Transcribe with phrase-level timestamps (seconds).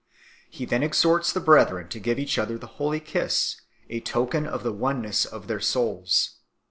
[0.49, 4.63] He then exhorts the brethren to give each other the Holy Kiss, a token of
[4.63, 6.37] the oneness of their souls.